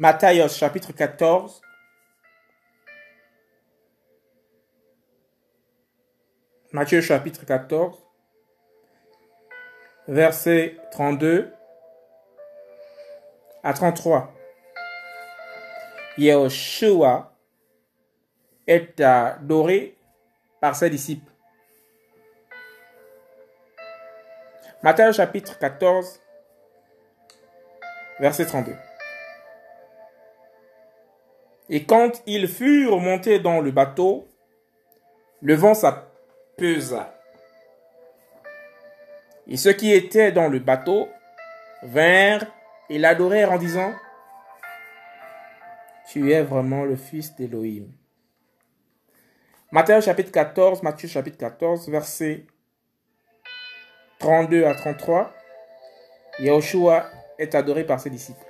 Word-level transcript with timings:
Matthieu 0.00 0.46
chapitre 0.46 0.92
14. 0.92 1.60
Matthieu 6.70 7.00
chapitre 7.00 7.44
14, 7.44 7.98
verset 10.06 10.76
32 10.92 11.52
à 13.64 13.72
33. 13.72 14.32
Yeshua 16.16 17.32
est 18.68 19.00
adoré 19.00 19.96
par 20.60 20.76
ses 20.76 20.90
disciples. 20.90 21.32
Matthieu 24.84 25.10
chapitre 25.10 25.58
14, 25.58 26.20
verset 28.20 28.46
32. 28.46 28.76
Et 31.70 31.84
quand 31.84 32.22
ils 32.26 32.48
furent 32.48 32.98
montés 32.98 33.40
dans 33.40 33.60
le 33.60 33.70
bateau, 33.70 34.26
le 35.42 35.54
vent 35.54 35.74
s'apesa. 35.74 37.14
Et 39.46 39.56
ceux 39.56 39.72
qui 39.72 39.92
étaient 39.92 40.32
dans 40.32 40.48
le 40.48 40.58
bateau 40.58 41.08
vinrent 41.82 42.46
et 42.90 42.98
l'adorèrent 42.98 43.52
en 43.52 43.58
disant, 43.58 43.92
Tu 46.10 46.32
es 46.32 46.42
vraiment 46.42 46.84
le 46.84 46.96
Fils 46.96 47.34
d'Élohim. 47.36 47.86
Matthieu 49.70 50.00
chapitre 50.00 50.32
14, 50.32 50.82
Matthieu 50.82 51.08
chapitre 51.08 51.36
14, 51.36 51.90
verset 51.90 52.46
32 54.18 54.64
à 54.64 54.74
33. 54.74 55.34
Yahushua 56.40 57.06
est 57.38 57.54
adoré 57.54 57.84
par 57.84 58.00
ses 58.00 58.10
disciples. 58.10 58.46